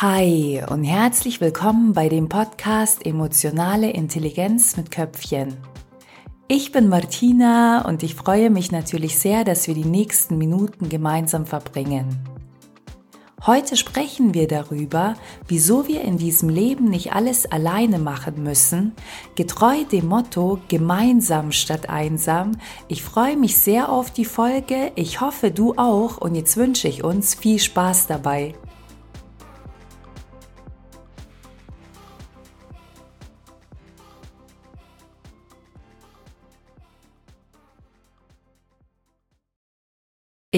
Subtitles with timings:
[0.00, 5.56] Hi und herzlich willkommen bei dem Podcast Emotionale Intelligenz mit Köpfchen.
[6.46, 11.46] Ich bin Martina und ich freue mich natürlich sehr, dass wir die nächsten Minuten gemeinsam
[11.46, 12.16] verbringen.
[13.44, 15.16] Heute sprechen wir darüber,
[15.48, 18.92] wieso wir in diesem Leben nicht alles alleine machen müssen,
[19.34, 22.52] getreu dem Motto gemeinsam statt einsam.
[22.86, 27.02] Ich freue mich sehr auf die Folge, ich hoffe du auch und jetzt wünsche ich
[27.02, 28.54] uns viel Spaß dabei.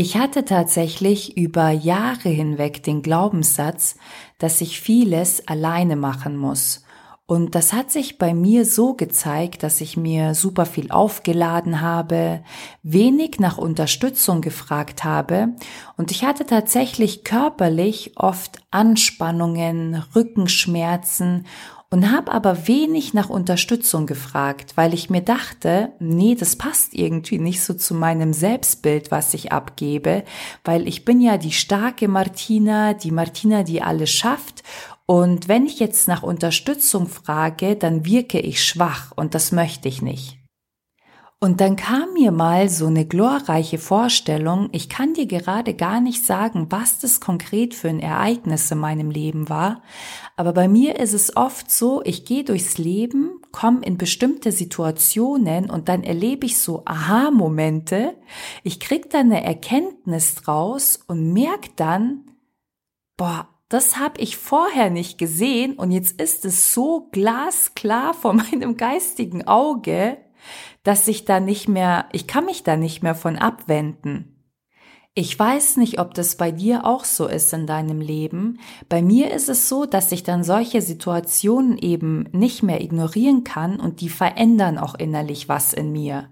[0.03, 3.97] Ich hatte tatsächlich über Jahre hinweg den Glaubenssatz,
[4.39, 6.87] dass ich vieles alleine machen muss.
[7.27, 12.43] Und das hat sich bei mir so gezeigt, dass ich mir super viel aufgeladen habe,
[12.83, 15.49] wenig nach Unterstützung gefragt habe
[15.99, 21.45] und ich hatte tatsächlich körperlich oft Anspannungen, Rückenschmerzen
[21.91, 27.39] und habe aber wenig nach Unterstützung gefragt, weil ich mir dachte, nee, das passt irgendwie
[27.39, 30.25] nicht so zu meinem Selbstbild, was ich abgebe,
[30.65, 34.63] weil ich bin ja die starke Martina, die Martina, die alles schafft
[35.11, 40.03] und wenn ich jetzt nach Unterstützung frage, dann wirke ich schwach und das möchte ich
[40.03, 40.40] nicht.
[41.43, 46.27] Und dann kam mir mal so eine glorreiche Vorstellung, ich kann dir gerade gar nicht
[46.27, 49.83] sagen, was das konkret für ein Ereignis in meinem Leben war,
[50.37, 55.71] aber bei mir ist es oft so, ich gehe durchs Leben, komme in bestimmte Situationen
[55.71, 58.17] und dann erlebe ich so Aha-Momente,
[58.63, 62.27] ich krieg dann eine Erkenntnis draus und merk dann,
[63.17, 65.75] boah, das habe ich vorher nicht gesehen.
[65.75, 70.19] Und jetzt ist es so glasklar vor meinem geistigen Auge,
[70.83, 74.37] dass ich da nicht mehr, ich kann mich da nicht mehr von abwenden.
[75.15, 78.61] Ich weiß nicht, ob das bei dir auch so ist in deinem Leben.
[78.89, 83.81] Bei mir ist es so, dass ich dann solche Situationen eben nicht mehr ignorieren kann
[83.81, 86.31] und die verändern auch innerlich was in mir.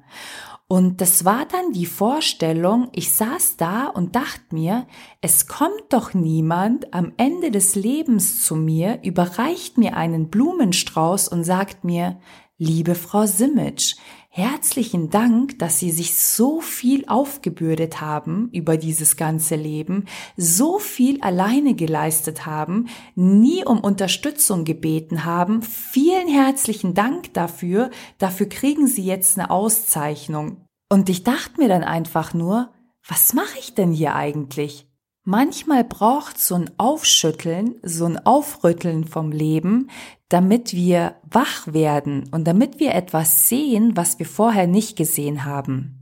[0.68, 4.86] Und das war dann die Vorstellung, ich saß da und dachte mir,
[5.22, 11.42] es kommt doch niemand am Ende des Lebens zu mir, überreicht mir einen Blumenstrauß und
[11.42, 12.20] sagt mir,
[12.58, 13.96] liebe Frau Simic,
[14.38, 20.04] Herzlichen Dank, dass Sie sich so viel aufgebürdet haben über dieses ganze Leben,
[20.36, 25.62] so viel alleine geleistet haben, nie um Unterstützung gebeten haben.
[25.62, 27.90] Vielen herzlichen Dank dafür.
[28.18, 30.64] Dafür kriegen Sie jetzt eine Auszeichnung.
[30.88, 32.70] Und ich dachte mir dann einfach nur,
[33.08, 34.86] was mache ich denn hier eigentlich?
[35.24, 39.90] Manchmal braucht so ein Aufschütteln, so ein Aufrütteln vom Leben,
[40.28, 46.00] damit wir wach werden und damit wir etwas sehen, was wir vorher nicht gesehen haben.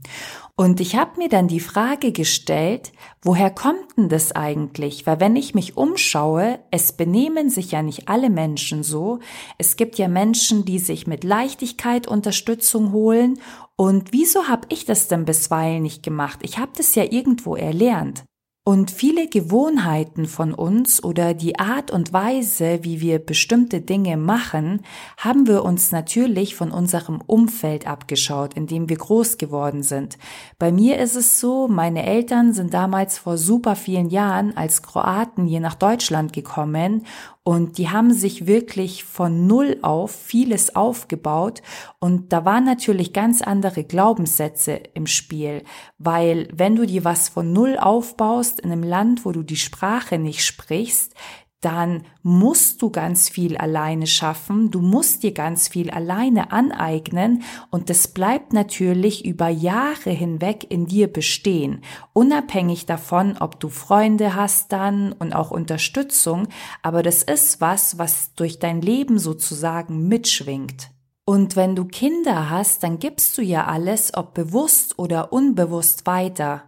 [0.59, 5.05] Und ich habe mir dann die Frage gestellt, woher kommt denn das eigentlich?
[5.05, 9.19] Weil wenn ich mich umschaue, es benehmen sich ja nicht alle Menschen so.
[9.59, 13.39] Es gibt ja Menschen, die sich mit Leichtigkeit Unterstützung holen.
[13.75, 16.39] Und wieso habe ich das denn bisweilen nicht gemacht?
[16.41, 18.23] Ich habe das ja irgendwo erlernt.
[18.67, 24.81] Und viele Gewohnheiten von uns oder die Art und Weise, wie wir bestimmte Dinge machen,
[25.15, 30.17] haben wir uns natürlich von unserem Umfeld abgeschaut, in dem wir groß geworden sind.
[30.59, 35.45] Bei mir ist es so, meine Eltern sind damals vor super vielen Jahren als Kroaten
[35.45, 37.05] hier nach Deutschland gekommen
[37.47, 41.61] und die haben sich wirklich von Null auf vieles aufgebaut.
[41.97, 45.63] Und da waren natürlich ganz andere Glaubenssätze im Spiel.
[45.97, 50.19] Weil wenn du dir was von Null aufbaust in einem Land, wo du die Sprache
[50.19, 51.13] nicht sprichst,
[51.61, 57.89] dann musst du ganz viel alleine schaffen, du musst dir ganz viel alleine aneignen und
[57.89, 61.81] das bleibt natürlich über Jahre hinweg in dir bestehen,
[62.13, 66.47] unabhängig davon, ob du Freunde hast dann und auch Unterstützung,
[66.83, 70.91] aber das ist was, was durch dein Leben sozusagen mitschwingt.
[71.25, 76.66] Und wenn du Kinder hast, dann gibst du ja alles, ob bewusst oder unbewusst weiter.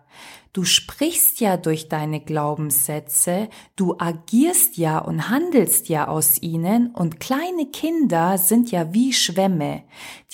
[0.52, 7.20] Du sprichst ja durch deine Glaubenssätze, du agierst ja und handelst ja aus ihnen und
[7.20, 9.84] kleine Kinder sind ja wie Schwämme.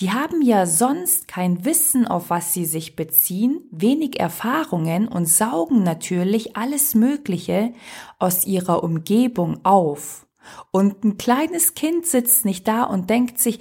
[0.00, 5.82] Die haben ja sonst kein Wissen, auf was sie sich beziehen, wenig Erfahrungen und saugen
[5.82, 7.74] natürlich alles Mögliche
[8.18, 10.26] aus ihrer Umgebung auf.
[10.70, 13.60] Und ein kleines Kind sitzt nicht da und denkt sich,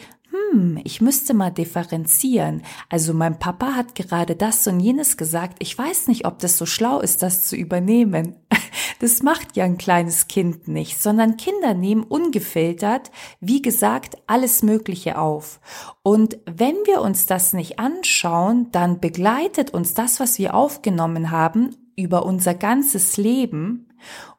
[0.52, 2.64] hm, ich müsste mal differenzieren.
[2.90, 5.58] Also mein Papa hat gerade das und jenes gesagt.
[5.60, 8.36] Ich weiß nicht, ob das so schlau ist, das zu übernehmen.
[9.00, 15.18] Das macht ja ein kleines Kind nicht, sondern Kinder nehmen ungefiltert, wie gesagt, alles Mögliche
[15.18, 15.60] auf.
[16.02, 21.76] Und wenn wir uns das nicht anschauen, dann begleitet uns das, was wir aufgenommen haben,
[21.96, 23.88] über unser ganzes Leben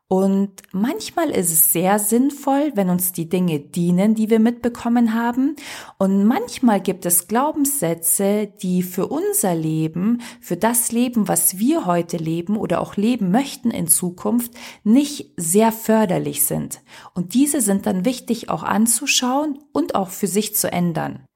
[0.09, 5.57] Und manchmal ist es sehr sinnvoll, wenn uns die Dinge dienen, die wir mitbekommen haben.
[5.99, 12.19] Und manchmal gibt es Glaubenssätze, die für unser Leben, für das Leben, was wir heute
[12.19, 14.53] leben oder auch leben möchten in Zukunft,
[14.85, 16.83] nicht sehr förderlich sind.
[17.15, 21.27] Und diese sind dann wichtig auch anzuschauen und auch für sich zu ändern.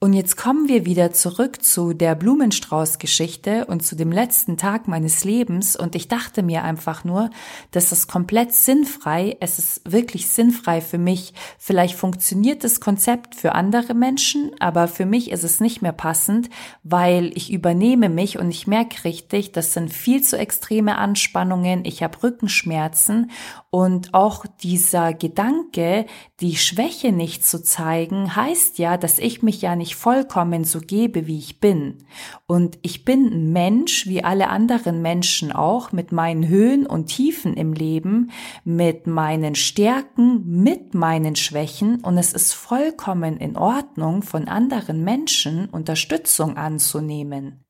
[0.00, 5.24] Und jetzt kommen wir wieder zurück zu der Blumenstrauß-Geschichte und zu dem letzten Tag meines
[5.24, 5.74] Lebens.
[5.74, 7.30] Und ich dachte mir einfach nur,
[7.72, 11.34] dass das komplett sinnfrei, es ist wirklich sinnfrei für mich.
[11.58, 16.48] Vielleicht funktioniert das Konzept für andere Menschen, aber für mich ist es nicht mehr passend,
[16.84, 21.84] weil ich übernehme mich und ich merke richtig, das sind viel zu extreme Anspannungen.
[21.84, 23.32] Ich habe Rückenschmerzen
[23.70, 26.06] und auch dieser Gedanke,
[26.38, 31.26] die Schwäche nicht zu zeigen, heißt ja, dass ich mich ja nicht vollkommen so gebe,
[31.26, 31.98] wie ich bin.
[32.46, 37.54] Und ich bin ein Mensch, wie alle anderen Menschen auch, mit meinen Höhen und Tiefen
[37.54, 38.30] im Leben,
[38.64, 42.00] mit meinen Stärken, mit meinen Schwächen.
[42.00, 47.64] Und es ist vollkommen in Ordnung, von anderen Menschen Unterstützung anzunehmen.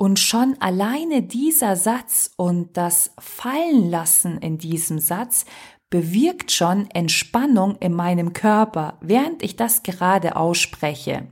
[0.00, 5.44] Und schon alleine dieser Satz und das Fallenlassen in diesem Satz
[5.90, 11.28] bewirkt schon Entspannung in meinem Körper, während ich das gerade ausspreche.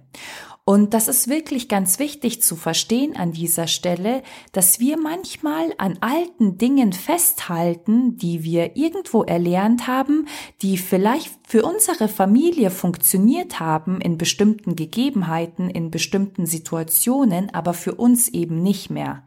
[0.69, 5.97] Und das ist wirklich ganz wichtig zu verstehen an dieser Stelle, dass wir manchmal an
[6.01, 10.27] alten Dingen festhalten, die wir irgendwo erlernt haben,
[10.63, 17.95] die vielleicht für unsere Familie funktioniert haben in bestimmten Gegebenheiten, in bestimmten Situationen, aber für
[17.95, 19.23] uns eben nicht mehr.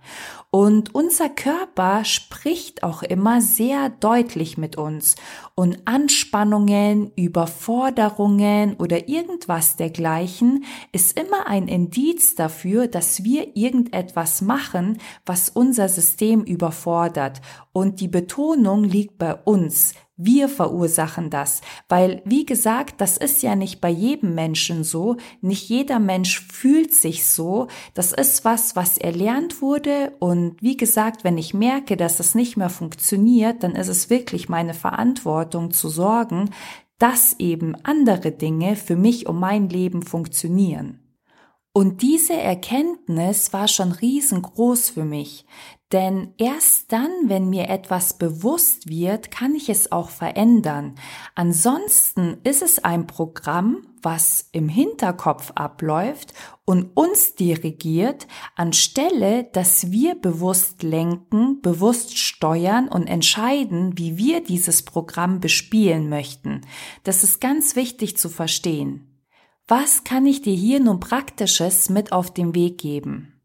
[0.51, 5.15] Und unser Körper spricht auch immer sehr deutlich mit uns
[5.55, 14.97] und Anspannungen, Überforderungen oder irgendwas dergleichen ist immer ein Indiz dafür, dass wir irgendetwas machen,
[15.25, 17.41] was unser System überfordert.
[17.71, 19.93] Und die Betonung liegt bei uns.
[20.21, 25.69] Wir verursachen das, weil, wie gesagt, das ist ja nicht bei jedem Menschen so, nicht
[25.69, 31.37] jeder Mensch fühlt sich so, das ist was, was erlernt wurde und wie gesagt, wenn
[31.37, 36.49] ich merke, dass es nicht mehr funktioniert, dann ist es wirklich meine Verantwortung zu sorgen,
[36.97, 40.99] dass eben andere Dinge für mich und mein Leben funktionieren.
[41.71, 45.45] Und diese Erkenntnis war schon riesengroß für mich,
[45.91, 50.95] denn erst dann, wenn mir etwas bewusst wird, kann ich es auch verändern.
[51.33, 56.33] Ansonsten ist es ein Programm, was im Hinterkopf abläuft
[56.63, 64.83] und uns dirigiert, anstelle, dass wir bewusst lenken, bewusst steuern und entscheiden, wie wir dieses
[64.83, 66.61] Programm bespielen möchten.
[67.03, 69.08] Das ist ganz wichtig zu verstehen.
[69.69, 73.39] Was kann ich dir hier nun praktisches mit auf den Weg geben?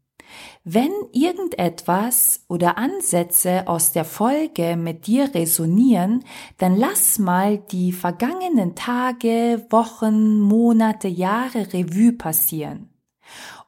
[0.63, 6.25] Wenn irgendetwas oder Ansätze aus der Folge mit dir resonieren,
[6.57, 12.89] dann lass mal die vergangenen Tage, Wochen, Monate, Jahre Revue passieren.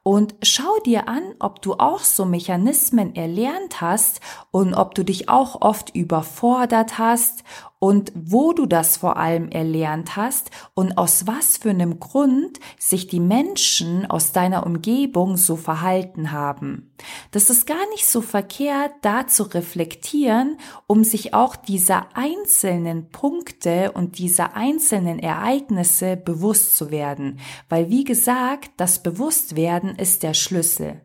[0.02, 4.20] Und schau dir an, ob du auch so Mechanismen erlernt hast
[4.50, 7.44] und ob du dich auch oft überfordert hast
[7.78, 13.06] und wo du das vor allem erlernt hast und aus was für einem Grund sich
[13.06, 16.92] die Menschen aus deiner Umgebung so verhalten haben.
[17.30, 23.92] Das ist gar nicht so verkehrt, da zu reflektieren, um sich auch dieser einzelnen Punkte
[23.92, 27.38] und dieser einzelnen Ereignisse bewusst zu werden.
[27.68, 31.00] Weil, wie gesagt, das Bewusstwerden ist der Schlüssel.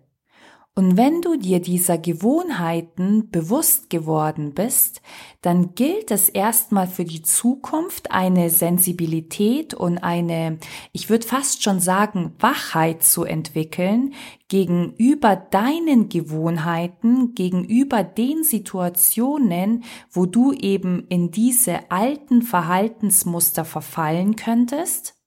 [0.75, 5.03] Und wenn du dir dieser Gewohnheiten bewusst geworden bist,
[5.41, 10.57] dann gilt es erstmal für die Zukunft eine Sensibilität und eine,
[10.91, 14.15] ich würde fast schon sagen, Wachheit zu entwickeln
[14.47, 25.19] gegenüber deinen Gewohnheiten, gegenüber den Situationen, wo du eben in diese alten Verhaltensmuster verfallen könntest.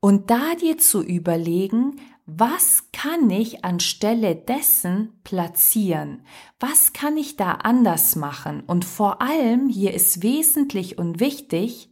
[0.00, 6.22] Und da dir zu überlegen, was kann ich anstelle dessen platzieren?
[6.58, 8.62] Was kann ich da anders machen?
[8.66, 11.90] Und vor allem, hier ist wesentlich und wichtig,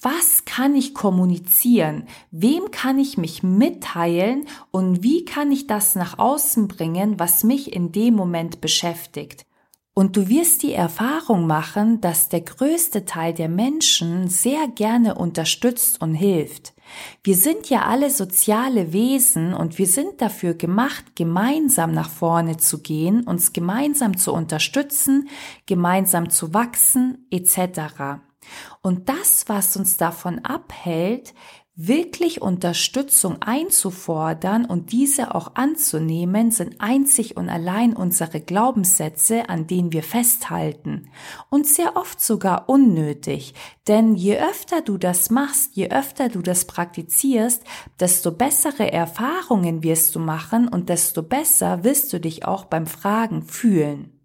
[0.00, 2.06] was kann ich kommunizieren?
[2.30, 4.46] Wem kann ich mich mitteilen?
[4.70, 9.44] Und wie kann ich das nach außen bringen, was mich in dem Moment beschäftigt?
[9.98, 16.00] Und du wirst die Erfahrung machen, dass der größte Teil der Menschen sehr gerne unterstützt
[16.00, 16.72] und hilft.
[17.24, 22.80] Wir sind ja alle soziale Wesen und wir sind dafür gemacht, gemeinsam nach vorne zu
[22.80, 25.28] gehen, uns gemeinsam zu unterstützen,
[25.66, 28.20] gemeinsam zu wachsen etc.
[28.82, 31.34] Und das, was uns davon abhält,
[31.80, 39.92] Wirklich Unterstützung einzufordern und diese auch anzunehmen, sind einzig und allein unsere Glaubenssätze, an denen
[39.92, 41.08] wir festhalten.
[41.50, 43.54] Und sehr oft sogar unnötig.
[43.86, 47.62] Denn je öfter du das machst, je öfter du das praktizierst,
[48.00, 53.44] desto bessere Erfahrungen wirst du machen und desto besser wirst du dich auch beim Fragen
[53.44, 54.17] fühlen.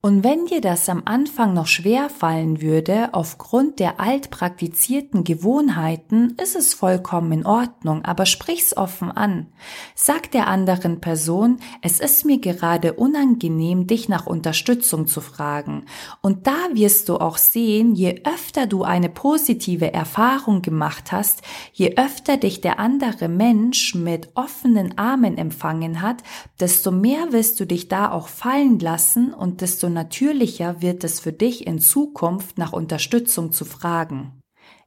[0.00, 6.54] Und wenn dir das am Anfang noch schwer fallen würde, aufgrund der altpraktizierten Gewohnheiten, ist
[6.54, 9.48] es vollkommen in Ordnung, aber sprich's offen an.
[9.96, 15.84] Sag der anderen Person, es ist mir gerade unangenehm, dich nach Unterstützung zu fragen.
[16.22, 21.96] Und da wirst du auch sehen, je öfter du eine positive Erfahrung gemacht hast, je
[21.96, 26.22] öfter dich der andere Mensch mit offenen Armen empfangen hat,
[26.60, 31.32] desto mehr wirst du dich da auch fallen lassen und desto natürlicher wird es für
[31.32, 34.40] dich in Zukunft nach Unterstützung zu fragen.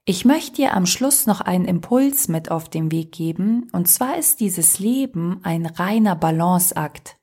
[0.04, 4.18] Ich möchte dir am Schluss noch einen Impuls mit auf den Weg geben, und zwar
[4.18, 7.18] ist dieses Leben ein reiner Balanceakt.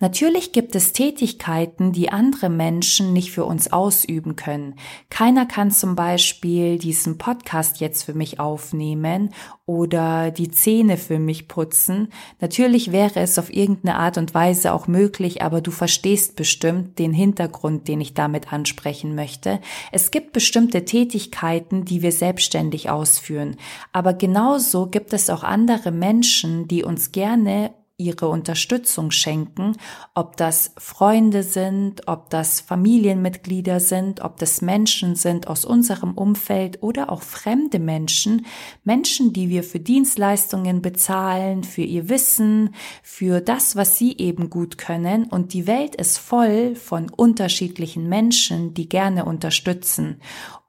[0.00, 4.74] Natürlich gibt es Tätigkeiten, die andere Menschen nicht für uns ausüben können.
[5.10, 9.30] Keiner kann zum Beispiel diesen Podcast jetzt für mich aufnehmen
[9.66, 12.08] oder die Zähne für mich putzen.
[12.40, 17.12] Natürlich wäre es auf irgendeine Art und Weise auch möglich, aber du verstehst bestimmt den
[17.12, 19.60] Hintergrund, den ich damit ansprechen möchte.
[19.90, 23.56] Es gibt bestimmte Tätigkeiten, die wir selbstständig ausführen.
[23.92, 29.74] Aber genauso gibt es auch andere Menschen, die uns gerne ihre Unterstützung schenken,
[30.14, 36.82] ob das Freunde sind, ob das Familienmitglieder sind, ob das Menschen sind aus unserem Umfeld
[36.82, 38.44] oder auch fremde Menschen,
[38.84, 44.76] Menschen, die wir für Dienstleistungen bezahlen, für ihr Wissen, für das, was sie eben gut
[44.76, 45.24] können.
[45.24, 50.20] Und die Welt ist voll von unterschiedlichen Menschen, die gerne unterstützen.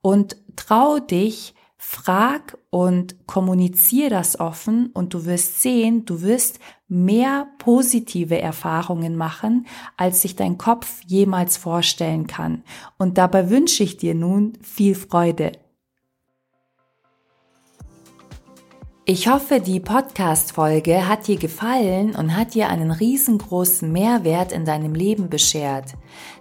[0.01, 7.47] Und trau dich, Frag und kommunizier das offen und du wirst sehen, du wirst mehr
[7.59, 12.63] positive Erfahrungen machen, als sich dein Kopf jemals vorstellen kann.
[12.97, 15.51] Und dabei wünsche ich dir nun viel Freude.
[19.09, 24.93] Ich hoffe, die Podcast-Folge hat dir gefallen und hat dir einen riesengroßen Mehrwert in deinem
[24.93, 25.93] Leben beschert.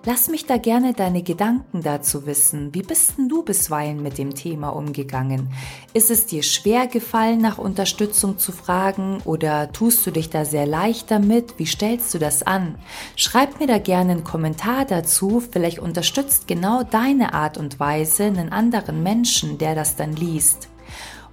[0.05, 2.75] Lass mich da gerne deine Gedanken dazu wissen.
[2.75, 5.49] Wie bist denn du bisweilen mit dem Thema umgegangen?
[5.95, 10.67] Ist es dir schwer gefallen, nach Unterstützung zu fragen oder tust du dich da sehr
[10.67, 11.61] leicht damit?
[11.61, 12.75] Wie stellst du das an?
[13.15, 15.41] Schreib mir da gerne einen Kommentar dazu.
[15.53, 20.69] Vielleicht unterstützt genau deine Art und Weise einen anderen Menschen, der das dann liest.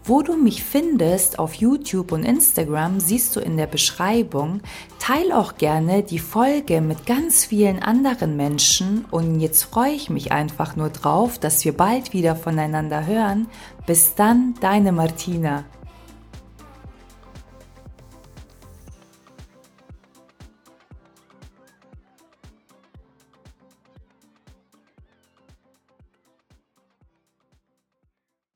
[0.06, 4.60] Wo du mich findest auf YouTube und Instagram siehst du in der Beschreibung.
[5.00, 10.34] Teil auch gerne die Folge mit ganz vielen anderen Menschen und jetzt freue ich mich
[10.34, 13.48] einfach nur drauf, dass wir bald wieder voneinander hören.
[13.86, 15.64] Bis dann, deine Martina.